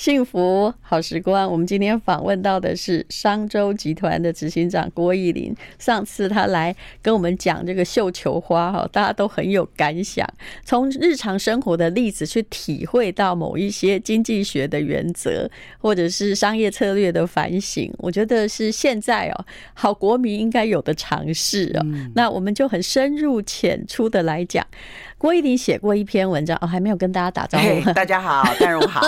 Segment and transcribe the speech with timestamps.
[0.00, 5.54] 幸福好时光，我们今天访问到的是商周集团的执行长郭奕霖。
[5.78, 10.26] 上次他来跟我们讲这个绣球花哈，大家都很有感想，
[10.64, 17.92] 从日常生活的例子去体会到某一些经济学的原则，或者是商业策略的反省。
[17.98, 19.44] 我觉得是现在哦，
[19.74, 21.84] 好国民应该有的尝试哦。
[22.14, 24.66] 那我们就很深入浅出的来讲。
[25.20, 27.92] 郭奕霖写过一篇文章哦，还没有跟大家打招呼。
[27.92, 29.02] 大家好，淡如好。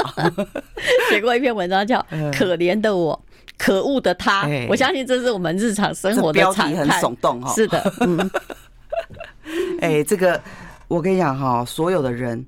[1.09, 1.99] 写过一篇文章叫
[2.39, 3.19] 《可怜的我，
[3.57, 4.45] 可恶的他》。
[4.69, 6.35] 我相信这是我们日常生活的。
[6.35, 7.50] 标题很耸动哈。
[7.55, 8.31] 是的，嗯。
[9.81, 10.39] 哎，这个
[10.86, 12.44] 我跟你讲哈，所有的人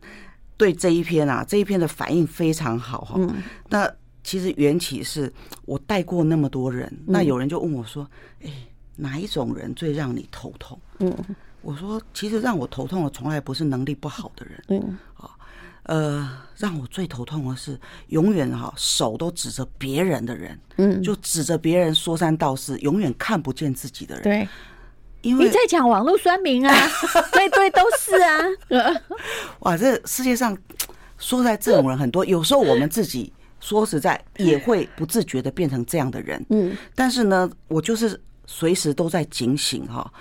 [0.59, 3.15] 对这一篇啊，这一篇的反应非常好哈。
[3.17, 3.43] 嗯。
[3.71, 3.91] 那
[4.23, 5.33] 其实缘起是
[5.65, 8.07] 我带过那么多人，那有人就问我说
[8.45, 8.51] ：“哎，
[8.95, 11.11] 哪一种人最让你头痛？”嗯。
[11.65, 15.31] 我说，其实让我头痛的从来不是能力不好的人，嗯，啊，
[15.85, 17.79] 呃，让我最头痛的是
[18.09, 24.23] 永远哈手都指着别人的人，嗯，就指着别人说三道四，永远看不见自己的人。
[24.25, 24.49] 对，
[25.23, 26.75] 因为你在讲网络酸民啊，
[27.33, 29.01] 对对都是啊。
[29.61, 30.57] 哇，这世界上
[31.19, 40.13] 说在这种人很多，有时候我们自己说实在也会不自觉的变成这样的人，嗯，但是呢，我就是随时都在警醒哈。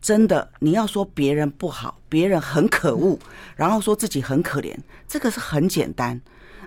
[0.00, 3.18] 真的，你要说别人不好，别人很可恶，
[3.56, 4.74] 然后说自己很可怜，
[5.08, 6.18] 这个是很简单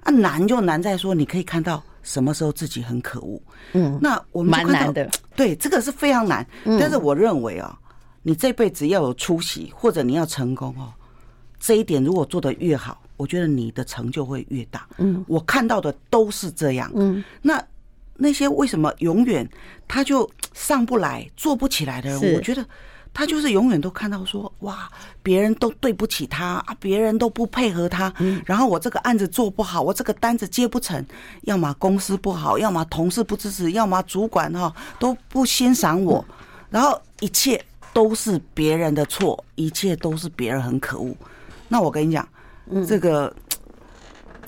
[0.04, 0.12] 啊。
[0.12, 3.42] 难就难在说，你可以看到什么时候自己很可恶。
[3.72, 5.10] 嗯，那我们蛮难的。
[5.34, 6.46] 对，这个是非常难。
[6.66, 7.76] 但是我认为啊，
[8.22, 10.94] 你这辈子要有出息，或者你要成功哦，
[11.58, 14.86] 这一点如果做得越好，我觉得你的成就会越大。
[14.98, 16.92] 嗯，我看到的都是这样。
[16.96, 17.64] 嗯，那
[18.16, 19.50] 那些为什么永远
[19.88, 22.64] 他就上不来、做不起来的人，我觉得。
[23.14, 24.90] 他就是永远都看到说，哇，
[25.22, 28.14] 别人都对不起他啊，别人都不配合他，
[28.46, 31.06] 然后我这个案子做不好，我这个单子接不成，
[31.42, 36.24] 要么公司不好，要么同事不支持，要么主管哈都不欣赏我，
[36.70, 41.16] 然后一切都是别人的错，一切都是别人很可恶。
[41.68, 42.28] 那我跟你讲，
[42.88, 43.34] 这个。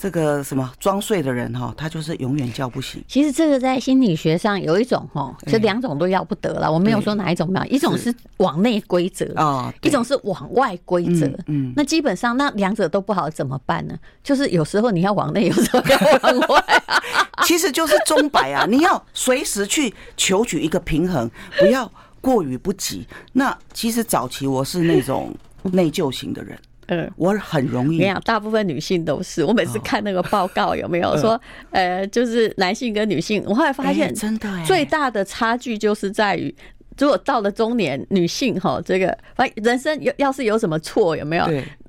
[0.03, 3.01] 这个什么装睡的人哈，他就是永远叫不醒。
[3.07, 6.69] 其实这个在心理学上有一种哈，这两种都要不得了。
[6.69, 11.25] 我没有说哪一种没有，一种是往内规则啊，一种是往外规则。
[11.47, 13.97] 嗯，那基本上那两者都不好怎么办呢？
[14.21, 16.83] 就是有时候你要往内，有时候要往外，
[17.47, 21.89] 其实就是钟摆啊，你要随时去求取一个平衡，不要
[22.19, 23.07] 过于不及。
[23.31, 25.33] 那其实早期我是那种
[25.71, 26.59] 内疚型的人。
[26.95, 27.97] 嗯，我很容易。
[27.97, 29.43] 你想，大部分女性都是。
[29.43, 31.39] 我每次看那个报告， 有没有说，
[31.71, 36.53] 呃，就是男性跟女性，我后来发现，真的最大的差距就是在于，
[36.97, 41.45] 如果到了中年，女性哈，这个，反正人生有要是有什么错，有没有？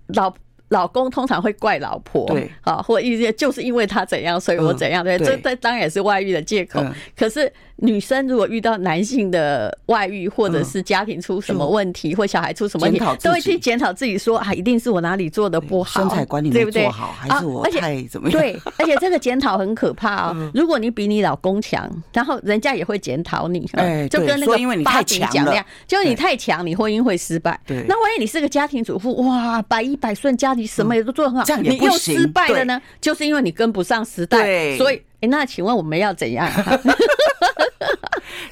[0.08, 0.34] 老
[0.68, 6.84] 老公通常会怪老婆，对，啊，或一些就是因为他怎样，所以我怎样，对，这这当然也是外遇的借口。
[7.16, 7.52] 可是。
[7.76, 18.40] 女生如果遇到男性的外遇，或者是家庭出什么问题，或小孩出什么问题，都会去检讨自己，说啊，一定是我哪里做的不好，身材管理没做好，还是我太怎么样？
[18.40, 20.50] 对，而且这个检讨很可怕啊！
[20.54, 24.52] 如果你比你老公强，然后人家也会检讨你，哎，就跟那个
[24.84, 27.58] 八饼讲那样，就你太强，你婚姻会失败。
[27.66, 32.80] 对，那万一你是个家庭主妇，哇，百依百顺，家里什么也都做得很好，你又失败了呢？
[33.00, 36.46] 就是因为你跟不上时代，所以，哎，那请问我们要怎样？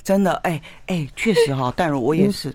[0.03, 2.51] 真的，哎哎，确实哈，但是我也是，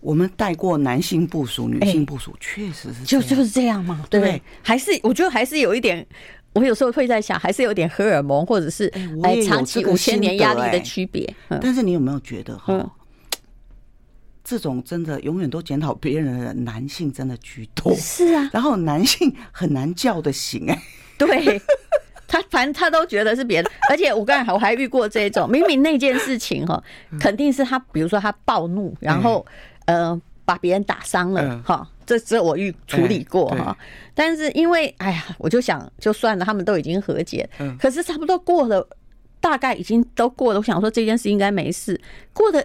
[0.00, 4.40] 我们带过男性部署、女性部署，确实是就就是这样嘛，对不对？
[4.62, 6.06] 还是我觉得还是有一点，
[6.54, 8.86] 我有时候会在想，还是有点荷尔蒙或者是
[9.22, 11.34] 哎长期五千年压力的区别。
[11.60, 12.90] 但是你有没有觉得哈，
[14.44, 17.94] 这种真的永远都检讨别人的男性真的居多？
[17.96, 20.82] 是啊，然后男性很难叫得醒哎，
[21.18, 21.60] 对。
[22.28, 26.80] 他反正他都觉得是别的，而且我刚才我还遇过这种，明明那件事情哈，
[27.18, 29.44] 肯定是他，比如说他暴怒，然后
[29.86, 33.74] 呃把别人打伤了哈，这这我遇处理过哈，
[34.14, 38.86] 但是因为哎呀，我就想就算了，他们都已经和解，可是差不多过了，
[39.40, 41.98] 大概已经都过了，我想说这件事应该没事，
[42.34, 42.62] 过了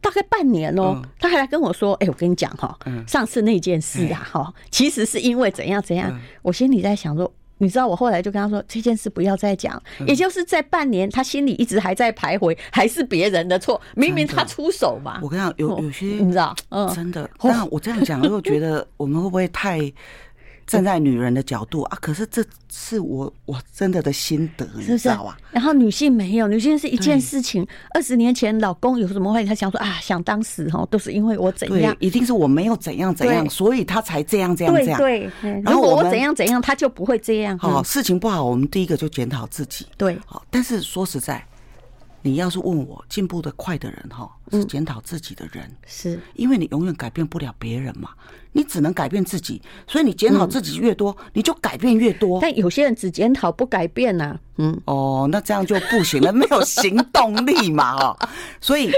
[0.00, 2.76] 大概半年哦，他还来跟我说，哎，我跟你讲哈，
[3.06, 7.32] 上次那件事啊哈，其实是因为怎样怎样，我心里在想说。
[7.58, 15.18] 你知道我后来就跟他说这件事不要再讲，也就是在半年，他心里一直还在徘徊，还是别人的错，明明他出手嘛。
[15.22, 17.28] 我跟你讲，有有些你知道，嗯，真的。
[17.42, 19.80] 那我这样讲又觉得我们会不会太
[20.66, 25.36] 站在女人的角度啊，可是这是我我真的的心得，你知道吧？
[25.50, 27.66] 然后女性没有，女性是一件事情。
[27.94, 34.98] 二十年前老公有什么话，她想说啊，想当时哈，都是因为我怎样，一定是我没有怎样怎样，所以他才这样这样这样。
[34.98, 35.30] 对，
[35.62, 37.58] 然后我怎样怎样，他就不会这样。
[37.58, 39.86] 好，事情不好，我们第一个就检讨自己。
[39.96, 41.44] 对，好，但是说实在。
[42.26, 46.18] 你要是问我进步的快的人哈，是检讨自己的人，是。
[46.34, 48.08] 因为你永远改变不了别人嘛，
[48.52, 52.40] 你只能改变自己，所以你检讨自己越多，你就改变越多。
[52.40, 58.28] 但有些人只检讨不改变呐，嗯，哦，那这样就不行了， 没有行动力嘛，哈。
[58.58, 58.90] 所以，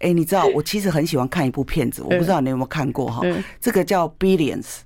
[0.00, 3.22] 哎，你知道我其实很喜欢看一部片子，我不知道你有没有看过哈，
[3.62, 4.80] 这个叫 Billions。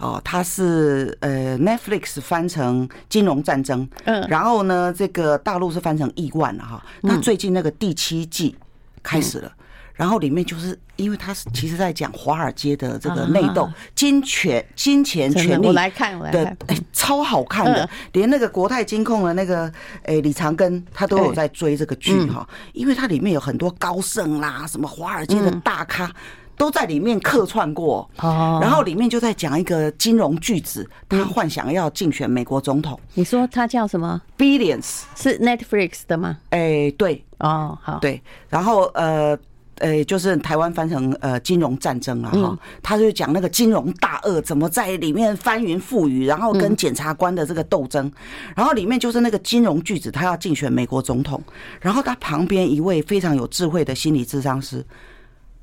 [0.00, 6.82] 哦，它是呃 Netflix 翻成金融战争，嗯，然后呢，这个大陆是翻成亿万了哈。
[7.02, 8.56] 那最近那个第七季
[9.02, 9.52] 开始了，
[9.92, 15.66] 然后里面就是因为它是其实在讲华尔街的这个内斗、金钱、金钱、权力。
[15.66, 19.70] 我来看，我来看，哎，超好看的，连那个国泰金控的那个
[20.04, 26.10] 哎李长根他都有在追这个剧哈，因为它里面有很多高盛啦，什么华尔街的大咖。
[26.60, 33.00] 都在里面客串过，然后里面就在讲一个金融巨子，他幻想要竞选美国总统。
[33.14, 35.04] 你说他叫什么？Billions。
[35.16, 36.36] 是 Netflix 的吗？
[36.50, 39.38] 哎，对，哦，好，对，然后呃，
[39.76, 48.12] 呃，就是台湾翻成呃金融战争了哈，他就讲那个金融大鳄怎么在里面翻云覆雨，然后跟检察官的这个斗争，
[48.54, 51.42] 然后里面就是那个金融巨子他要竞选美国总统，
[51.80, 54.84] 然后他旁边一位非常有智慧的心理智商师。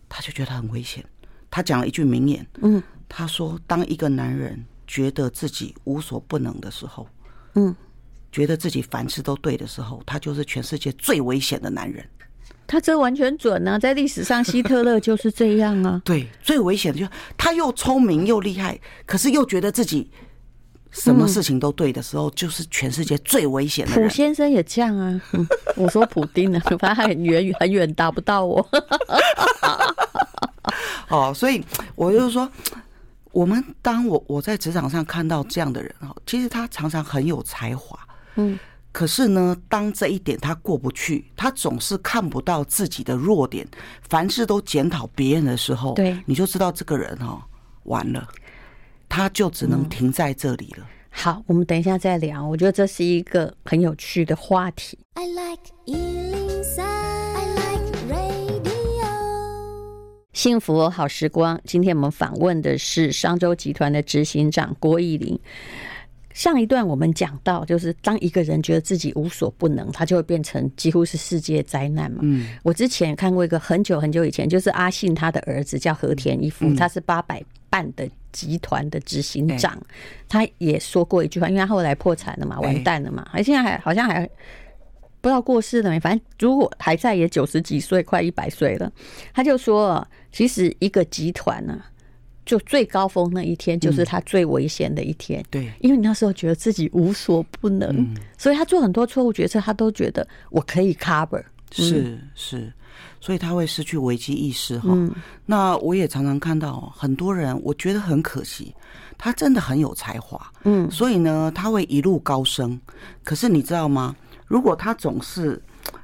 [0.10, 1.04] 他就觉得很危险。
[1.50, 7.08] 他讲了一句名言，嗯，他说：“当一个男人觉得自己无所不能的时候，
[7.56, 7.76] 嗯，
[8.32, 12.06] 觉得自己凡事都对的时候，他就是全世界最危险的男人。”
[12.68, 13.80] 他这完全准啊！
[13.80, 16.02] 在历史上，希特勒就是这样啊。
[16.04, 20.12] 对，最危险的就是他又聪明又厉害，可是又觉得自己
[20.92, 24.08] 什么事情都对的时候，就是全世界最危险的人。
[24.08, 25.22] 普先生也这样啊。
[25.34, 28.68] 嗯、我说普丁呢， 反正他很远很远，达不到我。
[31.10, 31.64] 哦，所以
[31.96, 32.50] 我就是说，
[33.32, 37.98] 我们当我我在职场上看到这样的人哈，其实他常常很有才华，
[38.36, 38.60] 嗯，
[38.92, 43.66] 可是呢，当这一点他过不去，他总是看不到自己的弱点，
[44.10, 47.42] 凡事都检讨别人的时候，对，你就知道这个人哈
[47.84, 48.28] 完了，
[49.10, 50.88] 他就只能停在这里了。
[51.10, 52.48] 好，我们等一下再聊。
[52.48, 55.00] 我觉得这是一个很有趣的话题。
[55.16, 55.64] I like
[60.34, 65.40] 幸福好时光，今天我们访问的是商周集团的执行长郭奕霖。
[66.38, 72.20] 上一段我们讲到，就是当一个人觉得自己无所不能，他就会变成几乎是世界灾难嘛。
[72.22, 79.76] 嗯，我之前看过一个很久很久以前，就是阿信他的儿子叫和田一夫，他是八百半的集团的执行长，
[80.30, 84.30] 他也说过一句话，因为他后来破产了嘛，完蛋了嘛，而现在还好像还。
[85.20, 86.00] 不知道过世了没？
[86.00, 88.90] 反正如果还在，也九十几岁，快一百岁了。
[89.34, 91.82] 他就说，其实一个集团呢，
[92.48, 95.46] 就最高峰那一天，就是他最危险的一天。
[95.52, 98.08] 对，因为你那时候觉得自己无所不能，
[98.38, 101.44] 所以他做很多错误决策，他都觉得我可以 cover。
[101.70, 102.72] 是是，
[103.20, 104.98] 所以他会失去危机意识哈。
[105.46, 108.74] 那我也常常看到很多人，我觉得很可惜，
[109.18, 112.80] 他真的很有才华，嗯，所以呢，他会一路高升。
[113.22, 114.16] 可是你知道吗？
[114.48, 115.62] 如果他总是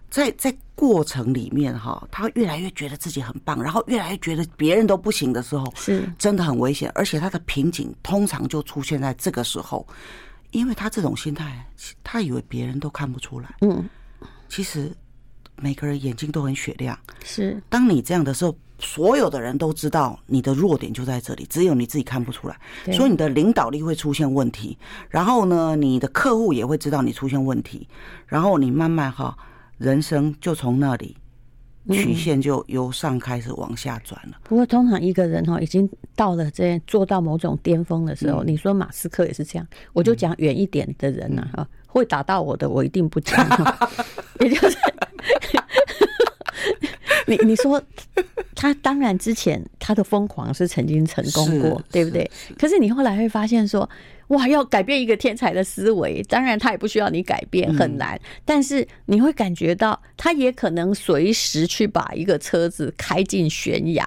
[0.10, 6.92] 在在过程里面哈，他越来越觉得自己很棒，然后越来越觉得别人都不行的时候，是真的很危险。
[6.96, 9.88] 而且他的瓶颈通常就出现在这个时候，
[10.52, 11.66] 因为他这种心态，
[12.04, 13.56] 他以为别人都看不出来。
[13.62, 13.88] 嗯，
[14.50, 14.92] 其实
[15.58, 16.98] 每个人眼睛都很雪亮。
[17.24, 22.60] 是，当你这样的时候，所有的人都知道你的弱点就在这里，只有你自己看不出来，
[22.92, 24.77] 所以你的领导力会出现问题。
[25.08, 27.88] 然后呢，你的客户也会知道你出现问题，
[28.27, 29.38] 然后你慢慢哈，
[29.84, 31.16] 人生就从那里
[31.90, 34.38] 曲线就由上开始往下转了。
[34.44, 43.46] 不过，通常一个人哈已经到了这做到某种巅峰的时候，你说马斯克也是这样，我就讲远一点的人呐哈，会打到我的我一定不讲，
[44.40, 44.78] 也就是。
[47.25, 47.82] 你你说
[48.54, 52.30] 他当然之前他的疯狂是曾经成功过，对不对？
[52.58, 53.90] 可是你后来会发现说，
[54.30, 58.20] 哇，要改变一个天才的思维，当然他也不需要你改变，很难。
[58.46, 64.06] 但是你会感觉到，他也可能随时去把一个车子开进悬崖。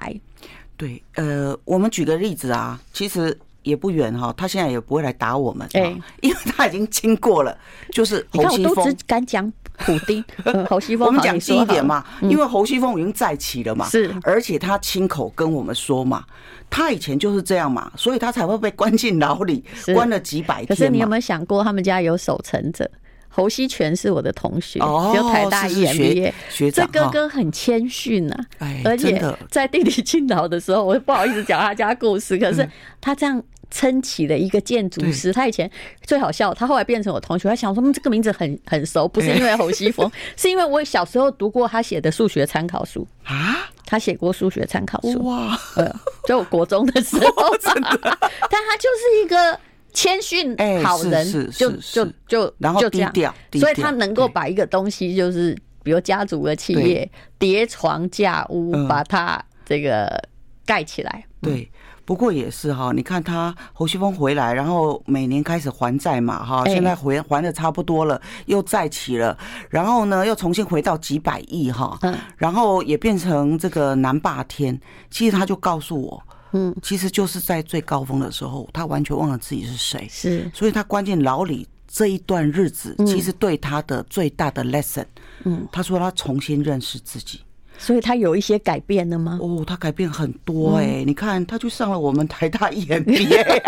[0.76, 7.56] 对，呃，我们举个例子啊，其实也不远哈，他现在也不会来打我们，哎，因为他已经经过了，
[7.92, 9.52] 就是侯西峰只敢讲。
[9.78, 10.24] 普丁，
[10.70, 16.24] 侯西峰，我们讲近一点嘛，因为侯西峰已经在起了嘛，是，而且他亲口跟我们说嘛，
[16.70, 20.68] 他以前就是这样嘛，所以他才会被关进牢里，关了几百天。
[20.68, 22.90] 可是你有没有想过，他们家有守城者？
[23.28, 28.34] 侯西全是我的同学，就台大 EMBA 学长，这哥哥很谦逊呐，
[28.82, 32.66] 而且在弟弟进牢的时候，我不好意思讲他家故事，可是
[32.98, 33.42] 他这样。
[33.70, 35.70] 撑起的一个建筑师，他以前
[36.02, 37.48] 最好笑，他后来变成我同学。
[37.48, 43.06] 他想说，这个名字很很熟，不是因为 侯西峰，是因为我小时候读过他写的数学参考书。
[43.24, 43.70] 啊。
[43.88, 45.24] 他写过数学参考书。
[45.24, 45.94] 哇，呃
[46.26, 49.60] 就我国中的时候， 但他就是一个
[49.92, 57.08] 谦逊好人，就就就然后就这样，所以他能够把一个东西，就是比如家族的企业
[57.38, 60.20] 叠床架屋，把它这个
[60.64, 61.70] 盖起来，对。
[62.06, 69.36] 不过也是哈，你看他侯旭峰回来，然后每年开始还债嘛哈，现在还还的差不多了，又再起了，
[69.68, 71.98] 然后呢又重新回到几百亿哈，
[72.36, 74.80] 然后也变成这个南霸天。
[75.10, 76.22] 其实他就告诉我，
[76.52, 85.04] 嗯，其实就是在最高峰的时候，他完全忘了自己是谁，是，所以他关进牢里这一段日子，其实对他的最大的 lesson，
[85.42, 87.40] 嗯，他说他重新认识自己。
[87.78, 89.38] 所以他有一些改变了吗？
[89.40, 91.04] 哦，他改变很多哎、欸！
[91.04, 93.62] 嗯、你看，他就上了我们台大 EMBA，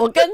[0.00, 0.28] 我跟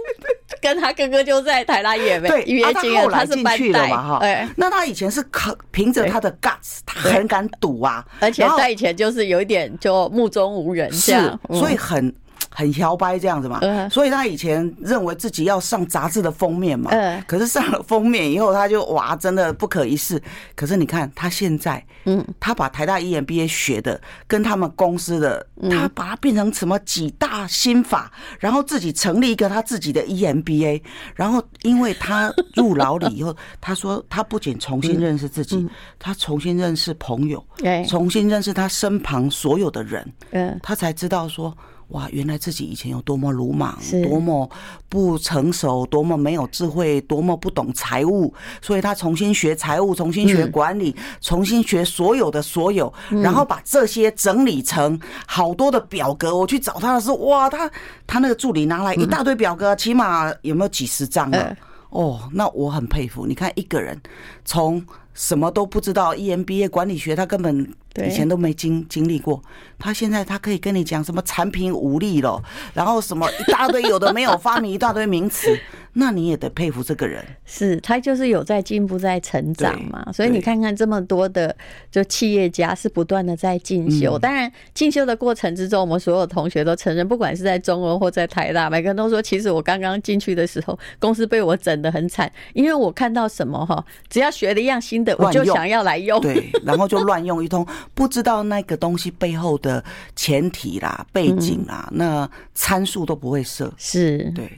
[0.60, 4.18] 跟他哥哥就在台大 EMBA，对，因为他后来进去了嘛哈。
[4.20, 11.12] 对，那他以前是可凭着他的 guts，他很敢赌啊，而且他以前就是有一点就目中无人，是，
[11.50, 12.14] 所以很。
[12.58, 16.90] 很摇摆这样子嘛，所以他以前认为自己要上杂志的封面嘛，
[17.28, 20.20] 可是上了封面以后，他就哇，真的不可一世。
[20.56, 28.10] 可是你看他现在，嗯，他把台大 EMBA 学的跟他们公司的，他把它变成什么几大心法，
[28.40, 30.82] 然后自己成立一个他自己的 EMBA，
[31.14, 35.64] 然后因为他入牢里以后， 他说他不仅重新认识自己，
[35.96, 37.40] 他重新认识朋友，
[37.86, 41.56] 重新认识他身旁所有的人，嗯，他才知道说。
[41.88, 44.48] 哇，原来自己以前有多么鲁莽，多么
[44.90, 56.36] 不成熟，多么没有智慧，多么不懂财务，所以他重新学财务，重新学管理，重新学所有的所有，然后把这些整理成好多的表格。
[56.36, 57.70] 我去找他的时候，哇，他
[58.06, 61.56] 他那个助理拿来一大堆表格，起码有没有几十张啊？
[61.88, 63.26] 哦，那我很佩服。
[63.26, 63.98] 你看一个人
[64.44, 67.66] 从什么都不知道，EMBA 管理学，他根本。
[68.06, 69.42] 以前都没经经历过，
[69.78, 72.42] 他现在他可以跟你讲什么产品无力了，
[72.74, 75.58] 然后什么一大堆有的没有发明一大堆名词，
[75.94, 77.24] 那你也得佩服这个人。
[77.44, 81.54] 是他就是有在进步在成长嘛，所以你看看这么多的
[81.90, 84.18] 就企业家是不断的在进修。
[84.18, 97.66] 当然进修的过程之中，我们所有同学都承认，不管是在中文或在台大，每个人都说，其实我刚刚进去的时候，公司被我整的很惨，因为我看到什么哈，只要学了一样新的，我就想要来用，对，然后就乱用一通。
[97.94, 103.72] 不知道那个东西背后的前提啦、背景啦，那参数都不会设。
[103.76, 104.50] 是，对。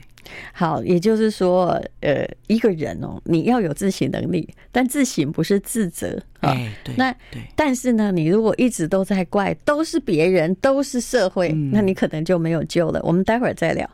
[0.53, 6.55] 好，也就是说，呃，一个人哦，你要有自省能力，但自省不是自责啊。
[6.85, 6.95] 对。
[6.95, 7.13] 那
[7.55, 13.01] 但是呢，你如果一直都在怪，都是别人，都是社会，那你可能就没有救了。
[13.03, 13.89] 我们待会儿再聊。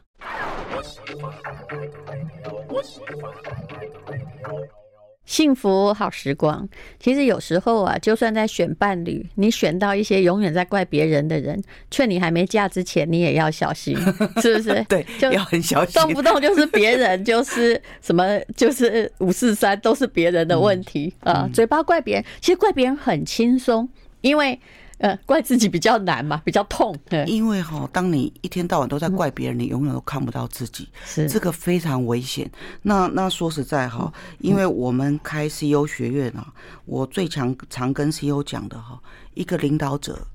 [5.28, 6.68] 幸福好时光，
[7.00, 13.96] 其实有时候啊，就算在选伴侣，你选到一些永远在怪别人的人，劝你还没嫁之前，你也要小心，
[14.42, 14.84] 是不是？
[14.90, 23.88] 对，就要很小心，动不动就是别人， 就是什么，就是五四三都是别人的问题啊，嘴巴怪别人，其实怪别人很轻松，
[24.22, 24.60] 因为。
[25.00, 26.98] 呃，怪自己比较难嘛，比较痛。
[27.08, 32.50] 对因为哈，当你一天到晚都在怪别人，你永远都看不到自己，是这个非常危险。
[32.82, 36.52] 那那说实在哈，因为我们开 CEO 学院啊，
[36.86, 39.00] 我最常常跟 CEO 讲的哈，
[39.36, 40.26] 一个领导者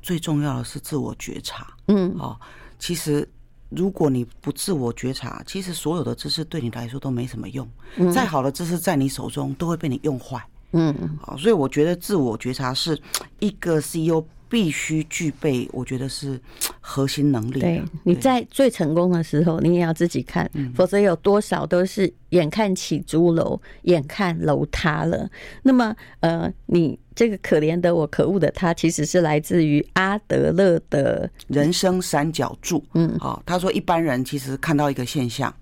[0.00, 1.66] 最重要的是自我觉察。
[1.88, 2.34] 嗯，哦，
[2.78, 3.28] 其实
[3.68, 7.68] 如果你不自我觉察，其实所有的知识对你来说都没什么用。
[7.96, 10.42] 嗯再好的知识在你手中都会被你用坏。
[10.72, 12.98] 嗯，好，所以我觉得自我觉察是
[13.40, 16.40] 一个 CEO 必须具备，我觉得是
[16.80, 17.60] 核心能力。
[17.60, 25.28] 对，你在最成功的时候，你也要自己看，否则有多少都是眼看起朱楼，眼看楼塌了。
[25.62, 32.82] 那么，呃，你这个可怜的我，可恶的他，其实是来自于阿德勒的人生三角柱。
[32.94, 35.54] 嗯，好，他说一般人其实看到一个现象，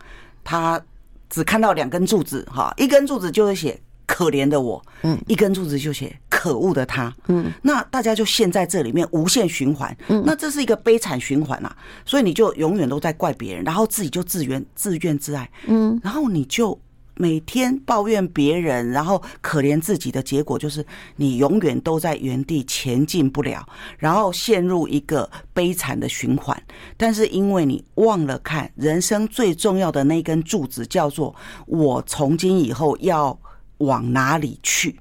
[0.44, 0.80] 他
[1.28, 3.80] 只看到两根柱子，哈，一根柱子就会写。
[4.06, 16.78] 可怜的我，嗯，一根柱子就写可恶的他，嗯，那大家就陷在这里面无限循环，嗯，那这是一个悲惨循环啊，所以你就永远都在怪别人，然后自己就自怨自怨自艾，嗯，然后你就
[17.18, 20.84] 每天抱怨别人，然后可怜自己的结果，就是
[21.16, 23.66] 你永远都在原地前进不了，
[23.98, 26.62] 然后陷入一个悲惨的循环。
[26.96, 31.34] 但是因为你忘了看人生最重要的那根柱子，叫做
[31.66, 33.36] 我从今以后要
[33.78, 34.98] 往哪里去。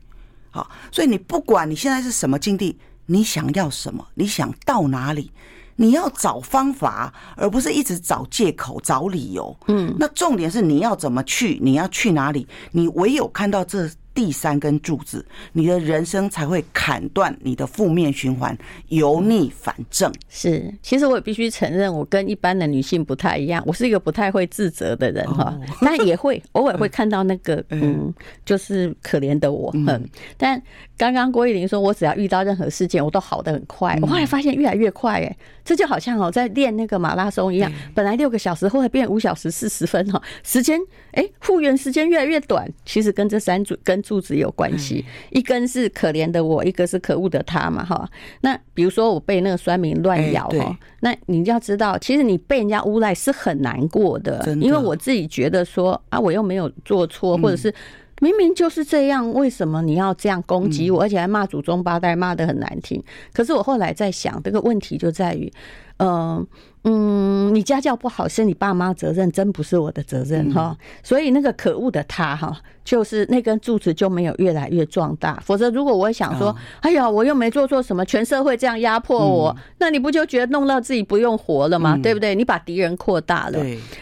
[0.51, 2.77] 好，所以你不管你现在是什么境地，
[3.07, 5.31] 你想要什么，你想到哪里。
[5.77, 9.53] 你要找方法，而不是一直找借口、找理由。
[9.67, 12.47] 嗯，那重点是你要怎么去，你要去哪里？
[12.71, 13.89] 你唯有看到这。
[14.15, 18.57] 第三根柱子，你的人生才会砍断你的负面循环，
[18.87, 20.11] 由逆反正。
[20.29, 25.55] 是，其实我也必须承认，我跟一般的女性不太一样，我是一个不太会自责的人哈。
[25.81, 28.11] 那也会 偶尔会看到那个，嗯，
[28.45, 29.69] 就是可怜的我。
[29.73, 30.61] 嗯，但
[30.97, 33.99] 刚刚郭玉玲说，我只要遇到任何事件，我都好的很快。
[34.01, 40.79] 我后来发现越来越快，哎，这就好像哦，在练那个马拉松一样，本来六个小时，后来变五小时四十分哈，时间
[41.11, 42.65] 哎，复原时间越来越短。
[42.85, 48.07] 其实跟这三组跟柱子有关系，一根是可怜的我，一个是可恶的他嘛，哈。
[48.41, 57.73] 那比如说我被那个酸民乱咬哈，那你要知道，其实你被人家诬赖是很难过的，因为我自己觉得说啊，我又没有做错，或者是
[58.21, 63.03] 明明就是这样，为什么你要这样攻击我，而且还骂祖宗八代，骂的很难听。
[63.33, 65.51] 可是我后来在想，这个问题就在于，
[65.97, 66.45] 嗯。
[66.87, 70.77] 嗯，你家教不好是你爸妈责任，真不是我的责任哈。
[71.01, 75.41] 所以那个可恶的他哈，就是那根柱子就没有越来越壮大。
[75.43, 81.97] 否则，如果我想说，哎呀，我又没做错什么，全社会这样压迫我，那你不就觉得弄到自己不用活了吗？
[82.03, 82.35] 对不对？
[82.35, 83.59] 你把敌人扩大了。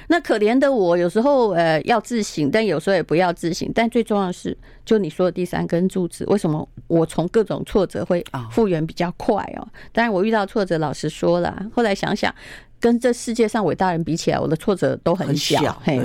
[0.09, 3.71] 那可怜的我，有时候呃要自省，但有时候也不要自省。
[3.73, 8.21] 但最重要的是，就你说的第三根柱子，为什么我从各种挫折会
[8.51, 9.65] 复原比较快哦？
[9.93, 12.35] 当然，我遇到挫折，老实说了，后来想想。
[12.83, 15.57] 跟这世界上伟大人比起来，我的挫折都很小。
[15.57, 16.01] 很小嘿，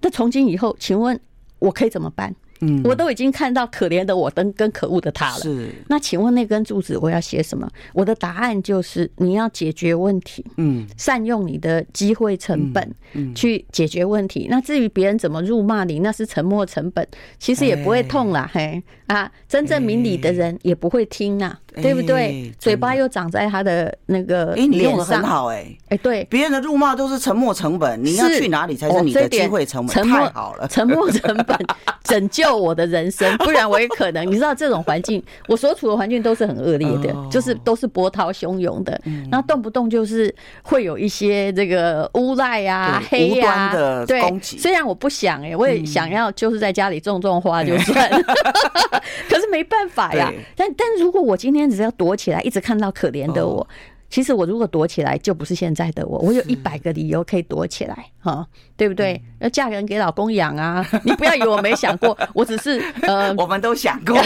[0.00, 1.20] 那从今以后，请问
[1.58, 2.34] 我可以怎么办？
[2.60, 5.42] 嗯，我都已经看到可怜的我跟跟可恶的他了。
[5.42, 7.68] 是，那请问那根柱子我要写什么？
[7.92, 14.46] 我的答案就是你要解决问题，嗯，善用你的机会成本，嗯，去解决问题。
[14.48, 17.06] 那至于别人怎么辱骂你，那是沉默成本，
[17.38, 18.48] 其实也不会痛啦。
[18.50, 22.52] 嘿啊，真正明理的人也不会听啊，对不对？
[22.58, 30.08] 嘴巴又长在他的那个脸上，哎，你用的很好，哎，哎，对，别人的辱骂都是沉没成本，你要去哪里才是你的机会成本？
[30.08, 31.58] 太好了，沉没成本
[32.02, 32.54] 拯救。
[32.56, 34.24] 我的人生，不然我也可能。
[34.26, 38.98] 你知道这种环境， 我所处的环境都是很恶劣的，就是都是波涛汹涌的，
[39.30, 44.56] 然后动不动就是会有一些这个诬赖啊、黑呀的攻击。
[44.58, 48.18] 虽然我不想哎，我也想要就是在家里种种花就算了，
[49.28, 50.32] 可是没办法呀。
[50.56, 53.66] 但但如果我今天只要躲起来，一直看到可怜的我。
[54.10, 56.18] 其实我如果躲起来，就不是现在的我。
[56.20, 58.46] 我有一百个理由可以躲起来，哈，
[58.76, 59.20] 对不对？
[59.40, 60.86] 要嫁人给老公养啊！
[61.02, 64.16] 你不要以为我没想过， 我只是呃， 我们都想过，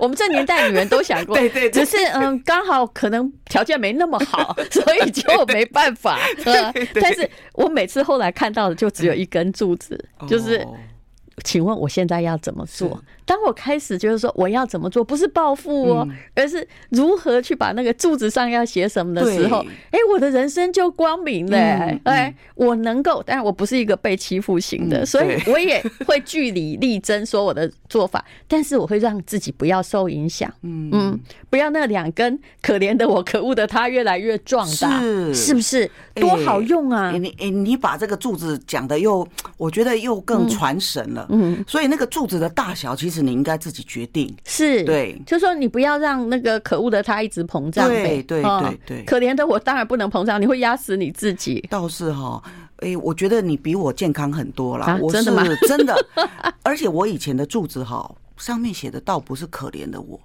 [0.00, 6.18] 我们这年代女人都想过，对对，只是嗯，刚好可能条件没那么好，所以就没办法。
[7.00, 10.66] 但是我每次后来看到的就只有一根柱子，就是。
[11.44, 13.00] 请问我现在要怎么做？
[13.28, 19.58] 当我开始就是说我要怎么做，不是报复哦，而是如何去把那个柱子上要写什么的时候，
[19.90, 21.58] 哎，我的人生就光明了。
[22.04, 30.50] 哎，我能够，但我不是一个被欺负型的，所以我也会据理力争说我的做法，但是我会让自己不要受影响。
[30.62, 34.98] 嗯嗯，不要那两根可怜的我，可恶的他越来越壮大，
[35.34, 35.90] 是不是？
[36.14, 37.12] 多好用啊！
[37.12, 41.26] 你你你把这个柱子讲的又，我觉得又更传神了。
[41.30, 44.34] 嗯，所以那个柱子的大小，其实你应该自己决定。
[44.44, 47.88] 是，对，就是说你不要让那个可恶的他一直膨胀。
[47.88, 51.64] 对对对对，可怜的我当然不能膨胀，你会压死你自己。
[51.70, 52.42] 倒是哈，
[52.76, 54.98] 哎，我觉得你比我健康很多了。
[55.00, 56.06] 我是真的，真的，
[56.62, 60.20] 而且我以前的柱子哈，上面写的倒不是可怜的我，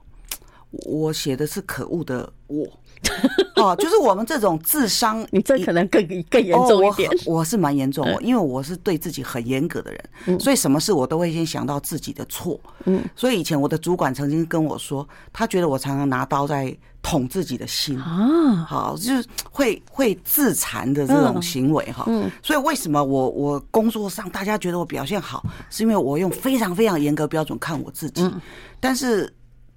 [0.86, 2.68] 我写的是可恶的我。
[3.56, 7.10] 哦，就是我们这种智商，你这可能更更严重一点。
[7.10, 12.60] 哦、我，我是蛮严重，我因为我是对自己很严格的人，嗯、所以什么事我都会先想到自己的错。
[12.86, 22.06] 嗯，所以以前我的主管曾经跟我说，他觉得我常常拿刀在捅自己的心啊，好，就是会会自残的这种行为哈。
[22.08, 28.30] 嗯，所以为什么我我工作上大家觉得我表现好，是因为我用非常非常严格标准看我自己。
[28.80, 29.32] 但是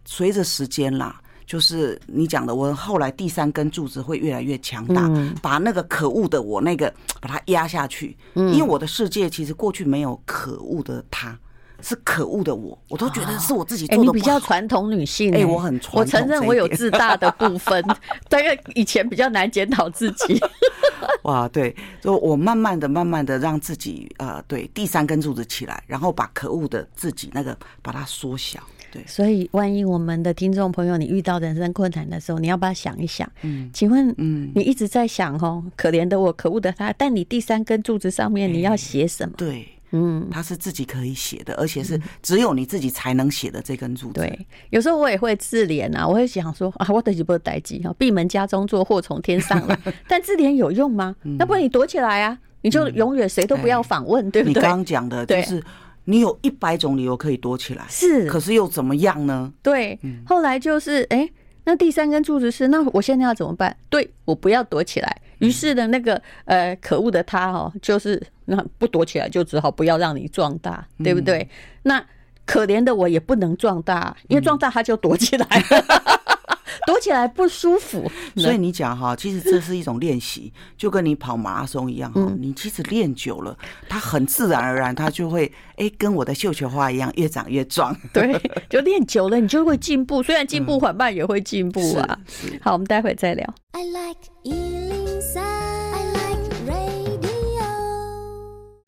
[0.05, 1.21] 随着时间啦。
[1.47, 5.09] 就是你讲的，我后来第三根柱子会越来越强大，
[5.41, 8.17] 把那个可恶的我那个把它压下去。
[8.35, 11.39] 因为我的世界其实过去没有可恶的他，
[11.81, 14.13] 是可恶的我，我都觉得是我自己做的不好。
[14.13, 16.01] 你比较传统女性，哎，我很传统。
[16.01, 17.85] 我承认我有自大的部分，
[18.29, 20.41] 但是以前比较难检讨自己。
[21.23, 28.61] 哇，对，就我慢慢的、慢慢的让自己呃，对，第三根柱子起来，然后把可恶的自己那个把它缩小。
[28.97, 33.31] 对，所以万一我们的听众朋友，你遇到人生困难的时候，你要不要想一想？
[33.43, 39.35] 嗯，请问，嗯，你一直在想哦，可怜的我，可恶的他，但你第三根柱子上面你要写什么？
[39.37, 39.69] 对。
[39.93, 44.15] 嗯，他是自己可以写的，而且是只有你自己才能写的这根柱子。
[44.15, 49.79] 对，有时候我也会自怜啊，我会想说啊，我得几波代志哈，闭门家中坐，祸从天上来。
[50.09, 51.15] 但自怜有用吗？
[51.39, 54.55] 那不然你躲起来啊，你就永远谁都不要访问，对不对？
[54.55, 55.63] 你刚刚讲的就是，
[56.07, 59.53] 你有一百种理由可以躲起来，是，可是又怎么样呢？
[59.63, 61.29] 对，后来就是哎。
[61.69, 63.77] 那第三根柱子是，那我现在要怎么办？
[63.91, 65.21] 对，我不要躲起来。
[65.39, 71.51] 于是呢，那个呃，可恶的他哦，就是那不躲起来，就只好不要让你壮大，对不对？
[71.83, 72.01] 那
[72.45, 75.85] 可怜的我也不能壮大，因为壮大他就躲起来了。
[76.87, 82.33] 躲起来不舒服， 所以你讲哈，其实这是一种练习，就跟你跑马拉松一样哈。
[82.39, 83.57] 你其实练久了，
[83.89, 87.97] 它很自然而然，它就会哎，跟我的绣球花一样，越长越壮。
[88.13, 90.23] 对，就练久了，你就会进步。
[90.23, 92.19] 虽然进步缓慢，也会进步啊。
[92.61, 93.55] 好，我们待会再聊。
[93.73, 95.06] I like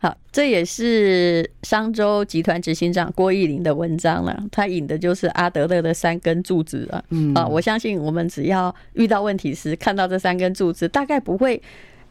[0.01, 4.45] 好，这也是商周集团执行长郭奕伶的文章了。
[4.53, 7.03] 他引的就是阿德勒的三根柱子啊。
[7.11, 11.61] 嗯，啊，我相信我们只要遇到问题时，看到这三根柱子，大概不会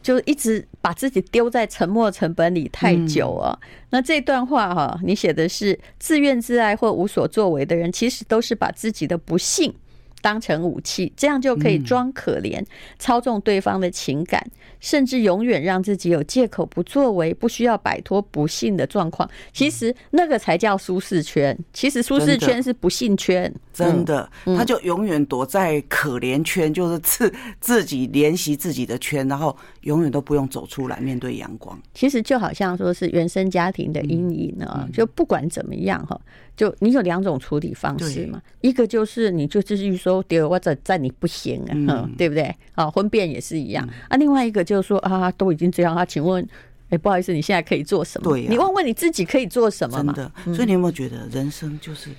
[0.02, 3.58] 就一直把自己丢在沉没成本里太久啊。
[3.88, 9.72] 那这段话哈，你写的是自怨自艾或无所作为的人，其实都是把自己的不幸
[10.20, 12.64] 当成武器，这样就可以装可怜，
[12.98, 14.44] 操纵对方的情感，
[14.80, 19.28] 甚至永远让自己有借口不作为，不需要摆脱不幸的状况。
[19.52, 21.56] 其实那个才叫舒适圈。
[21.72, 31.80] 其实舒适圈是不幸圈，真的，他就永远躲在可怜圈，就是自自己怜惜自己的圈，然后永远都不用走出来面对阳光。
[31.94, 36.20] 其实就好像说是原生家庭的阴影啊，就不管怎么样哈。
[36.58, 42.52] 就你有两种处理方式嘛，一个就是你就继续说，对，我在在你不行啊，嗯，对不对？
[42.74, 44.16] 啊，婚变也是一样啊。
[44.16, 46.44] 另外一个就是说啊，都已经这样啊，请问，
[46.88, 48.28] 哎，不好意思，你现在可以做什么？
[48.28, 50.12] 对，你问问你自己可以做什么嘛？
[50.12, 52.10] 真的，所以你有没有觉得人生就是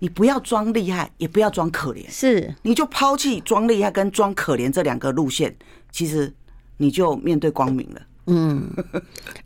[0.00, 5.56] 你不要装厉害，也不要装可怜，是你就抛弃装厉害跟装可怜这两个路线，
[5.90, 6.30] 其实
[6.76, 8.02] 你就面对光明了。
[8.28, 8.70] 嗯，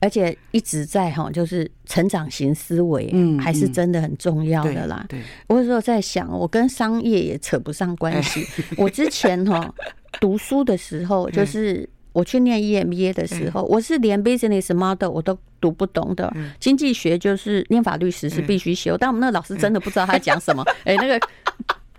[0.01, 5.07] 而且一直在哈，就是成长型思维，嗯，还是真的很重要的啦。
[5.09, 8.47] 对，我有时候在想，我跟商业也扯不上关系。
[8.77, 9.73] 我之前哈
[10.21, 16.33] 读书的时候，就是我去念 EMBA 的时候，我是连 business model 我都读不懂的。
[16.59, 20.65] 经济学就是念法律时是必须修，但我们那个老师真的不知道他讲什么。
[20.85, 21.21] 哎，那个。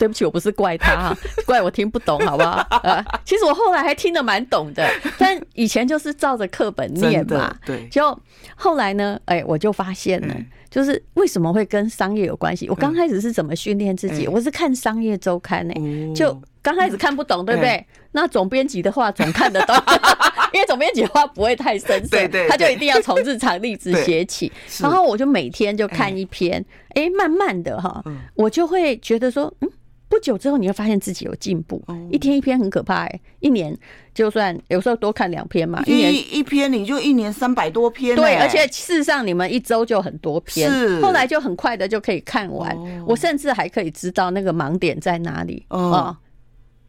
[0.03, 2.61] 对不起，我不是怪他 哈，怪我听不懂，好不好？
[2.83, 4.85] 呃，其实我后来还听得蛮懂的，
[5.17, 7.55] 但以前就是照着课本念嘛。
[7.65, 8.19] 对，就
[8.53, 10.35] 后来呢，哎，我就发现了，
[10.69, 12.67] 就是为什么会跟商业有关系？
[12.67, 14.27] 我刚开始是怎么训练自己？
[14.27, 15.73] 我是看商业周刊呢，
[16.13, 17.85] 就刚开始看不懂，对不对？
[18.11, 19.73] 那总编辑的话总看得懂，
[20.51, 24.51] 因为总编辑的话不会太深邃，他就一定要从日常例子 写起。
[24.81, 28.03] 然后我就每天就看一篇，哎，慢慢的哈，
[28.35, 29.69] 我就会觉得说，嗯。
[30.13, 31.83] 不久之后，你会发现自己有进步。
[32.11, 33.75] 一天一篇很可怕哎，一年
[34.13, 38.15] 就算有时候多看两篇嘛，一年一篇你就一年三百多篇。
[38.15, 40.69] 对，而且事实上你们一周就很多篇，
[41.01, 42.77] 后来就很快的就可以看完。
[43.07, 46.15] 我甚至还可以知道那个盲点在哪里哦。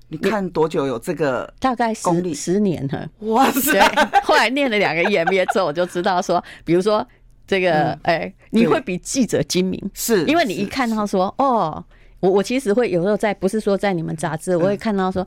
[0.09, 1.51] 你看多久有这个？
[1.59, 3.09] 大概十十年了。
[3.21, 3.81] 哇塞！
[4.23, 7.05] 后来念了两个 EMBA 之后，我就知道说，比如说
[7.47, 11.83] 这个哎，你会比记者精明，是因为你一看到说哦。
[12.25, 15.27] 我我其实会有时候在，不是说在你们杂志，我会看到说，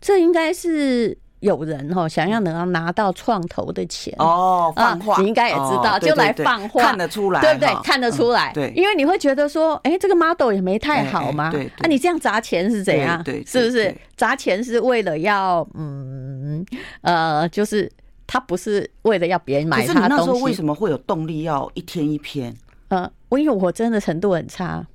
[0.00, 7.74] 这应该是有人哈想要能拿到创投的钱哦，放话，你应该也知道，就来放话，看得出来，对不对？
[7.82, 13.20] 看得出来，对，因为你会觉得说，哎，这个 model 也没太好嘛，对，那你这样砸钱是怎样？
[13.24, 16.64] 对，是不是砸钱是为了要嗯
[17.02, 17.90] 呃，就是
[18.28, 19.94] 他不是为了要别人买他东西？
[19.94, 22.54] 可是你那时候为什么会有动力要一天一篇？
[22.88, 24.86] 呃，我因为我真的程度很差。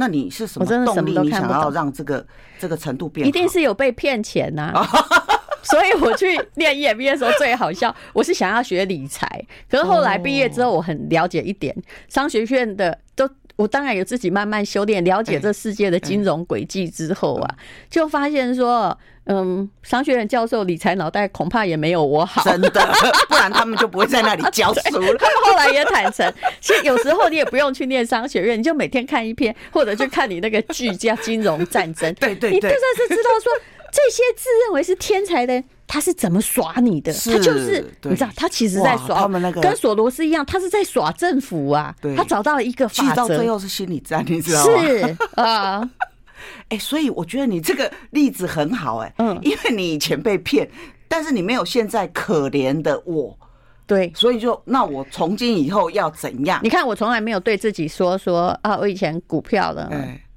[0.00, 1.14] 那你是什么动力？
[1.20, 2.26] 你想要让这个
[2.58, 3.28] 这个程度变？
[3.28, 4.72] 一定是有被骗钱呐！
[5.62, 7.94] 所以我去念 EMBA 的时候最好笑。
[8.14, 9.28] 我是想要学理财，
[9.70, 11.76] 可是后来毕业之后，我很了解一点
[12.08, 13.28] 商学院的都。
[13.60, 17.56] 我当然有自己慢慢修炼，了解这世界的金融轨迹之后啊，
[17.90, 22.88] 就发现说，嗯，商学院教授理财脑袋恐怕也没有我好，真的，
[23.28, 25.12] 不然他们就不会在那里教书了。
[25.20, 33.52] 他们后来也坦诚，其实有时候你也不用去念商学院，你就每天看一篇，或者去看你那个剧叫《金融战争》， 对对对，你就算是知道说
[33.92, 35.62] 这些自认为是天才的。
[35.92, 37.12] 他是怎么耍你的？
[37.12, 41.92] 他就是你知道，他其实在耍他们那个，跟索罗斯一样，他是在耍政府啊。
[42.16, 44.82] 他找到了一个法则，到最后是心理战，你知道吗？
[44.84, 45.90] 是啊，
[46.70, 50.70] 哎，所以我觉得你这个例子很好，哎，嗯，因为你以前被骗，
[51.08, 53.36] 但是你没有现在可怜的我。
[53.84, 56.60] 对，所以就那我从今以后要怎样？
[56.62, 59.90] 你看，我从来没有对自己说说啊，我以前股票了，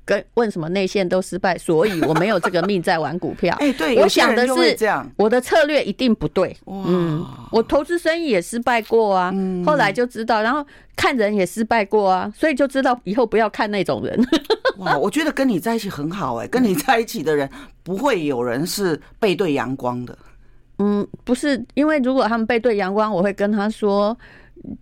[0.06, 3.56] 跟问什么内线都失败，所以我没有这个命在玩股票。
[3.62, 6.56] 哎，对，我想的是这样，我的策略一定不对。
[6.66, 9.34] 嗯，我投资生意也失败过啊，
[9.66, 14.20] 后来就知道，然后看人也失败过啊，所以就知道以后不要看那种人。
[14.80, 17.50] 哇，我觉得跟你在一起很好哎，跟你在一起的人
[17.84, 20.18] 不会有人是背对阳光的。
[20.80, 24.18] 嗯，不是，因为如果他们背对阳光，我会跟他说：“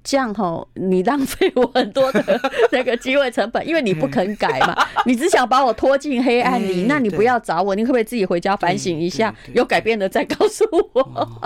[0.04, 2.24] 这样吼，你浪费我很多的
[2.72, 10.64] 那个机会成本，因为你不肯改嘛， 你只想把我拖进黑暗里，那你不要找我，你可不可以自己回家反省一下，有改变的再告诉
[10.94, 11.42] 我？”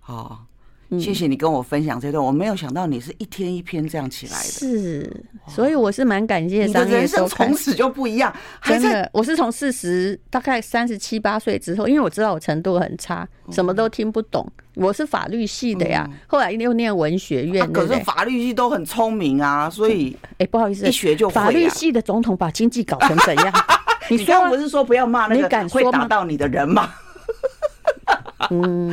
[0.00, 0.46] 好。
[0.98, 4.44] 谢谢你跟我分享这段，我没有想到你是一天一篇这样起来的。
[4.44, 6.66] 是，所以我是蛮感谢。
[6.66, 9.08] 你的人生从此就不一样，真的。
[9.12, 14.46] 我是从四十大概三十七八岁之后，因为我知道我程度很差，什么都听不懂。
[14.74, 17.70] 我是法律系的呀，后来又念文学院。
[17.72, 21.28] 可是法律系都很聪明啊，所以哎，不好意思，一学就。
[21.28, 23.52] 法律系的总统把经济搞成怎样？
[24.10, 26.90] 你刚刚不是说不要骂那个会打到你的人吗？
[28.50, 28.90] 嗯，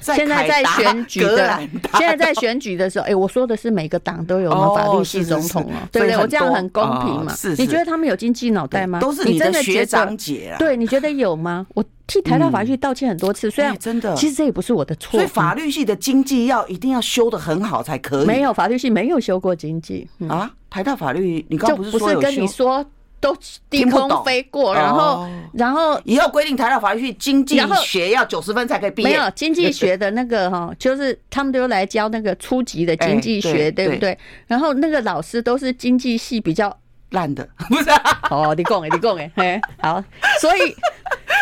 [0.00, 1.58] 现在在选举的，
[1.94, 6.16] 现在在选举的时候，哎，我说的是每个党都有法律系总统哦，对不对？
[6.16, 7.34] 我这样很公平嘛？
[7.58, 9.00] 你觉得他们有经济脑袋吗？
[9.00, 10.58] 都是你的学长姐啊。
[10.58, 11.66] 对，你觉得有吗？
[11.74, 15.12] 我替台大法律系道歉很多次，虽然真的，其实这也不是我的错。
[15.12, 18.26] 所以法律系的经济要一定要修的很好才可以。
[18.26, 20.50] 没有法律系没有修过经济啊？
[20.70, 22.84] 台大法律，你刚不是跟你说？
[23.20, 23.36] 都
[23.68, 29.08] 低空飞过，然后，然后以后规定台大法律系经济学要九十分才可以毕业。
[29.08, 34.16] 没有经济学的那个哈， 就是他们都来教那个初级的经济学，对不对？
[34.46, 36.74] 然后那个老师都是经济系比较
[37.10, 37.90] 烂的，不是？
[38.30, 40.02] 哦，你讲哎，你讲哎， 好，
[40.40, 40.60] 所以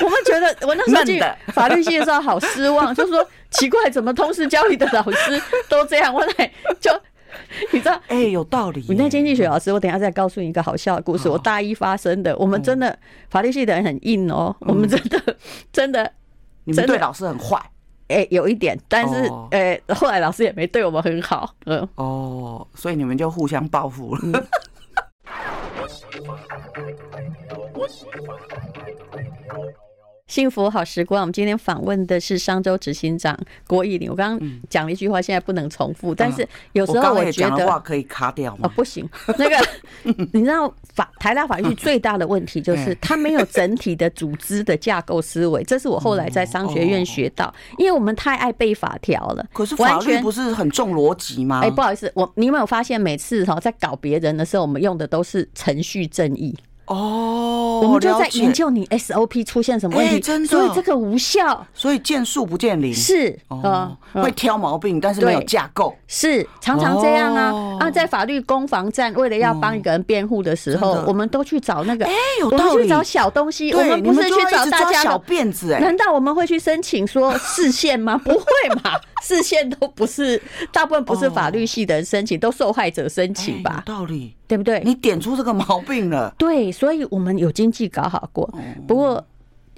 [0.03, 1.21] 我们觉得我那时候进
[1.53, 6.15] 法律系的时候好失望，就是说奇怪，怎么通识教育的老师都这样？
[6.15, 6.91] 我来就。
[7.73, 8.01] 你知道？
[8.09, 8.85] 哎，有道理。
[8.89, 11.29] 你那经济学老师，我等下再告诉你一个好笑的故事。
[11.29, 12.97] 我大一发生的，我们真的
[13.29, 14.55] 法律系的人很硬哦。
[14.61, 15.37] 我们真的
[15.73, 16.11] 真的，
[16.65, 17.61] 你们对老师很坏。
[18.09, 21.55] 哎，有一点，但是呃，后来老师也没对我们很好。
[21.65, 24.47] 嗯，哦，所以你们就互相报复了。
[30.29, 34.11] 幸福好时光，我们今天访问的是商周执行长郭奕霖。
[34.11, 38.69] 我刚刚讲了一句话，现在不能重复，但是有时候我觉得话可以卡掉吗？
[38.69, 39.09] 哦，不行。
[39.39, 39.57] 那个
[40.33, 49.47] 你知道法台大法律最大的问题就是它没有整体的组织的架构思维，这是我后来在商学院学到，因为我们太爱背法条了。
[49.53, 51.61] 可是法律不是很重逻辑吗？
[51.62, 56.53] 哎，不好意思，我你有没有发现每次哈在搞别人的时候，我们用的都是程序正义。
[56.87, 67.77] 哦，我们就在研究你 SOP 出现什么问题，真的，所以这个无效，所以见树不见林，是哦，会挑毛病，但是没有架构，是常常这样啊。
[67.81, 78.16] 啊，在法律攻防战，为了要帮一个人辩护的时候，我们都去找那个，哎，有道理，去找小东西，我们不是去找大家小辫子，哎，难道我们会去申请说 视线吗？
[78.16, 78.44] 不会
[78.83, 80.40] 嘛， 视线都不是，
[80.72, 83.83] 大部分不是法律系的人申请，都受害者申请吧？
[83.87, 84.35] 有道理。
[84.49, 84.81] 对不对？
[84.85, 86.35] 你点出这个毛病了。
[86.39, 88.49] 对，所以我们有经济搞好过。
[88.87, 89.25] 不过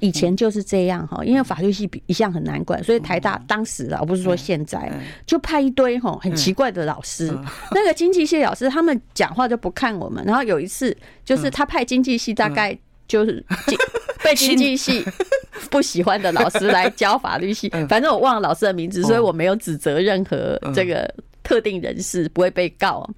[0.01, 4.93] 以前就是这样哈，因为法律系一向很难管，所以台大当时啊，我不是说现在，
[5.27, 7.37] 就派一堆哈很奇怪的老师。
[7.73, 10.25] 那个经济系老师他们讲话就不看我们。
[10.25, 12.79] 然后有一次，就是他派经济系大概
[13.09, 13.45] 就是
[14.23, 15.05] 被经济系
[15.71, 23.09] 不喜欢的老师来教法律系，反正我忘了老师的名字，所以我没有指责任何这个特定人士，不会被告。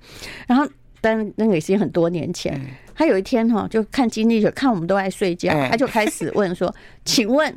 [0.47, 0.67] 然后。
[1.01, 2.61] 但那个也是很多年前，
[2.95, 7.57] 他有一天哈，就看经济学，看我们都爱睡觉，他就开始问说：“请问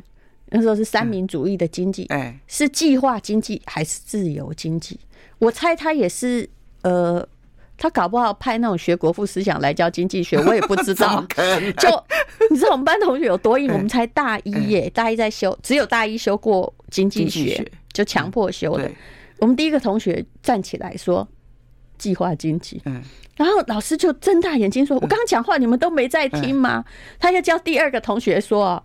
[0.50, 2.08] 那时候是三民主义的经济，
[2.46, 4.98] 是计划经济还是自由经济？”
[5.38, 6.48] 我猜他也是，
[6.82, 7.26] 呃，
[7.76, 11.22] 他搞不好派那种学国父思想来教经济学， 我也不知道。
[11.78, 12.04] 就
[12.50, 13.70] 你知道我们班同学有多硬？
[13.72, 18.90] 我们才大一耶，大一在修，只有大一修过经济学，就强迫修的。
[19.38, 21.26] 我们第一个同学站起来说
[21.98, 23.02] ：“计划经济。”嗯。
[23.36, 26.84] 然后老师就睁大眼睛说：“我刚刚讲话你们都没在听吗？”
[27.18, 28.80] 他就叫第二个同学说：“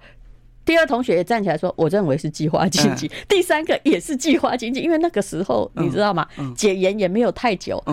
[0.65, 3.10] 第二同学也站起来说，我认为是计划经济。
[3.28, 6.28] 第三个也是计划经济，因为那个时候你知道吗？
[6.56, 7.84] 解严也没有太久，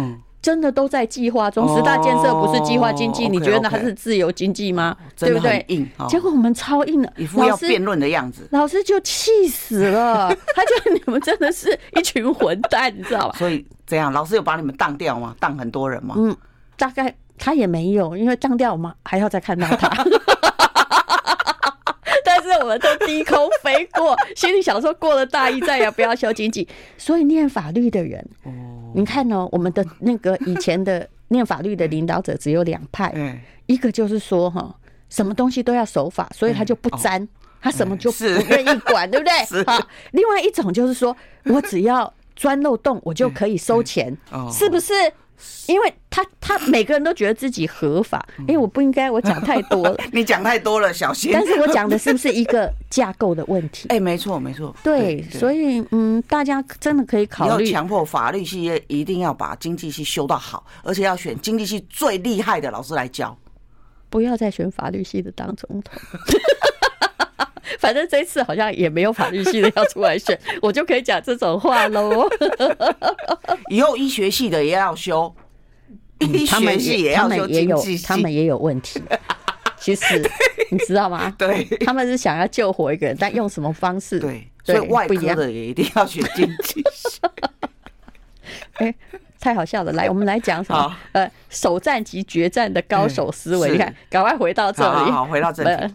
[0.46, 1.66] 真的都在计划中。
[1.74, 4.96] 十大建设不是计划经济，你觉得它是自由经济吗？
[5.18, 5.64] 对不对？
[5.66, 8.46] 硬，结果我们超硬了，一副要辩论的样子。
[8.52, 13.34] 老师就气死了， 他觉得你们真的是一群混蛋，你知道吧？
[13.36, 15.34] 所以这样，老师有把你们当掉吗？
[15.40, 16.14] 当很多人吗？
[16.16, 16.36] 嗯，
[16.76, 19.90] 大概他也没有，因为当掉我们还要再看到他。
[22.24, 26.68] 但是我们都低空飞过，心里想说过了大一再也不要修经济。
[26.96, 28.24] 所以念法律的人，
[28.96, 33.12] 你看哦，我们的那个以前的 念法律的领导者只有两派，
[33.66, 34.74] 一个就是说哈，
[35.10, 37.28] 什么东西都要守法，所以他就不沾，
[37.60, 39.64] 他什么就不愿意管， 对不对？
[39.64, 39.78] 好，
[40.12, 44.16] 另外一种就是说我只要钻漏洞，我就可以收钱，
[44.50, 44.92] 是不是？
[45.66, 51.30] 因为他他每个人都觉得自己合法，因为我不应该我讲太多了， 你讲太多了，小心。
[51.32, 53.88] 但是我讲的是不是一个架构的问题？
[53.94, 54.74] 哎，没错没错。
[54.82, 63.36] 对，所以嗯，大家真的可以考虑，要强迫法律系一定要把经济系修到好，而且要选经济系最厉害的老师来教，
[64.08, 65.94] 不要再选法律系的当总统。
[67.78, 72.28] 反正这次好像也没有法律系的要出来选，我就可以讲这种话喽。
[73.68, 75.34] 以后医学系的也要修，
[76.18, 79.02] 医学系也要修经济系，他们也有问题。
[79.78, 80.30] 其实
[80.70, 81.32] 你知道吗？
[81.38, 84.18] 对，他们是想要救活一个人，但用什么方式？
[84.18, 87.20] 对，所以外科的也一定要学经济系。
[88.74, 88.94] 哎，
[89.38, 89.92] 太好笑了！
[89.92, 90.96] 来，我们来讲什么？
[91.12, 93.70] 呃，首战及决战的高手思维。
[93.70, 95.94] 你看，赶快回到这里，好，回到这里。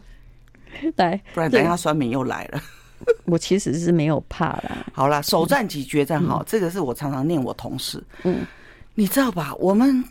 [0.97, 2.61] 来，不然等一下酸民又来了。
[3.25, 4.85] 我其实是没有怕啦。
[4.93, 8.03] 好了，首战即决战，哈，这个是我常常念我同事。
[8.23, 8.45] 嗯，
[8.93, 9.55] 你知道吧？
[9.55, 10.03] 我们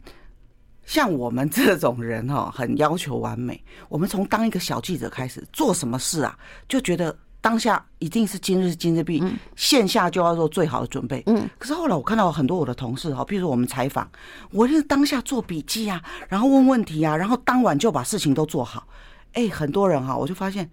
[0.84, 3.62] 像我们这种人哈，很要求完美。
[3.88, 6.36] 我们从当一个小记者开始做什么事啊，
[6.68, 9.22] 就觉得当下一定是今日今日毕，
[9.54, 11.22] 线下就要做最好的准备。
[11.26, 14.10] 嗯，可是后来我看到很多我的同事哈，譬如说我们采访，
[14.50, 18.84] 我就当下做笔记啊，然后问问题啊，然后当晚就把事情都做好。
[19.32, 20.70] 哎，很多人哈，我就发现。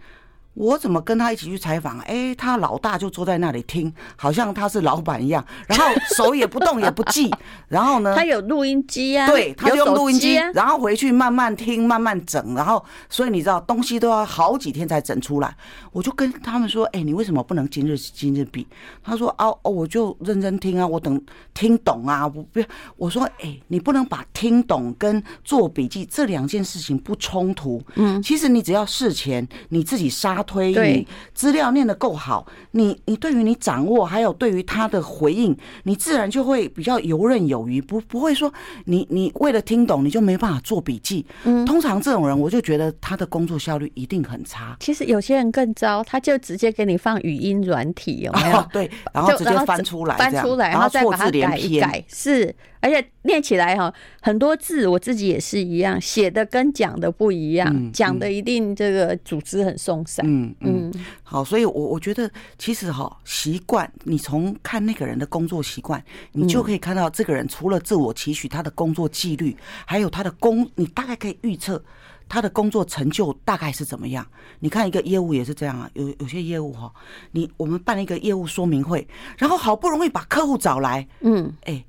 [0.57, 1.99] 我怎么跟他一起去采访？
[1.99, 7.31] 哎，他老大就坐在那里听，好像他是老板一样，然后手也不动也不记，
[7.69, 15.55] 然后呢，他有录音机啊，对，他就用录音机，然后回去慢慢听，慢慢整，然后所以你知道东西都要好几天才整出来。
[15.91, 18.65] 我就跟他们说，哎，你为什么不能今日今日毕？
[19.03, 21.21] 他说，哦哦，我就认真听啊，我等
[21.53, 22.65] 听懂啊，我不要。
[22.95, 27.79] 我说，哎，你不能把听懂跟做笔记这两件事情不冲突。
[27.93, 30.43] 嗯，其实你只要事前你自己杀。
[30.47, 38.51] 推你资料念得够好，你你对于你掌握，还有对于他的回应，你自然就会比较游刃有余，不不会说
[38.85, 41.23] 你你为了听懂你就没办法做笔记。
[41.43, 44.75] 嗯，通常这种人，我就觉得他的工作效率一定很差。
[44.79, 48.57] 其实有些人更糟，他就直接给你放语音软体，有没有？
[48.57, 52.55] 哦，对，然后直接翻出来，翻出来，然后再把它改一改，是。
[52.87, 60.25] 而且念起来哈，很多字我自己也是一样，写的跟讲的不一样，讲的一定这个组织很松散。
[60.25, 69.53] 嗯嗯，好，所以我我觉得其实哈，习惯你从看那个人的工作习惯，你就可以看到这个人除了自我期许，他的工作纪律，
[69.85, 71.83] 还有他的工，你大概可以预测
[72.29, 74.25] 他的工作成就大概是怎么样。
[74.59, 76.89] 你看一个业务也是这样啊，有有些业务哈，
[77.31, 79.05] 你我们办了一个业务说明会，
[79.37, 81.83] 然后好不容易把客户找来，嗯，哎。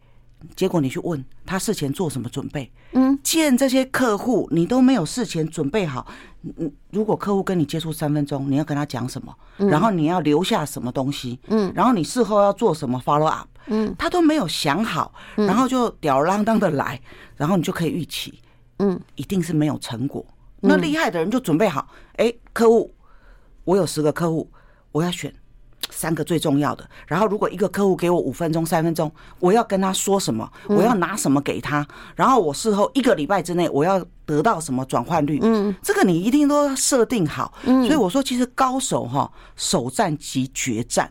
[0.55, 2.71] 结果你去问他事前做什么准备？
[2.93, 6.07] 嗯，见这些客户你都没有事前准备好。
[6.57, 9.35] 嗯，如果客户跟你接触三分钟，你要跟他讲什么？
[9.57, 11.39] 然后你要留下什么东西？
[11.49, 13.49] 嗯，然后你事后要做什么 follow up？
[13.67, 17.01] 嗯，他都没有想好，然后就吊儿郎当的来，
[17.37, 18.41] 然后你就可以预期，
[18.79, 20.25] 嗯，一定是没有成果。
[20.61, 22.95] 那厉害的人就准备好，哎，客户，
[23.65, 24.51] 我有十个客户，
[24.93, 25.33] 我要选。
[25.91, 30.51] 三个最重要的，然后如果一个客户给我五分钟、三分钟，我要跟他说什么？
[30.69, 31.87] 我要拿什么给他？
[32.15, 35.39] 然后我事后一个礼拜之内，我要得到什么转换率？
[35.43, 37.53] 嗯，这个你一定都要设定好。
[37.65, 41.11] 嗯，所以我说，其实高手哈，首战即决战，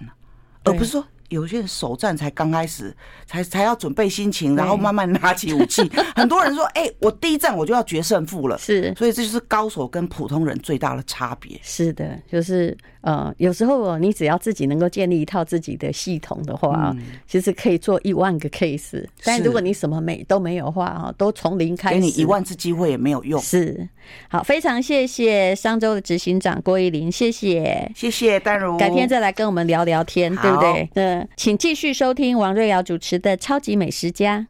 [0.64, 1.04] 而不是说。
[1.30, 5.82] 有些人首战才刚开始，才才要准备心情，然后慢慢拿起武器。
[6.16, 11.60] 很多人说：“哎，我第一战我就要决胜负了。”是，所以这就是高手跟普通人最大的差别。
[11.62, 16.96] 是的，就是呃，有时候你只要自己能够建立一套自己的系统的话，
[17.28, 19.06] 其实可以做一万个 case。
[19.24, 23.42] 但如果你什么没都没有的话啊，都从零开始，给你一万次机会也没有用。
[23.42, 23.88] 是，
[24.30, 30.90] 好，非常谢谢商周的执行长郭依林，谢谢，谢谢丹如，改天再来跟我们聊聊天，对不对？
[30.96, 31.28] 嗯。
[31.36, 34.40] 请继续收听王瑞瑶主持的《超级美食家》。